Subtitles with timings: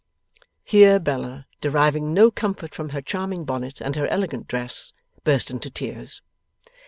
[0.63, 4.93] Here Bella, deriving no comfort from her charming bonnet and her elegant dress,
[5.23, 6.23] burst into tears.